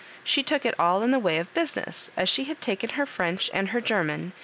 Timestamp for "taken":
2.59-2.89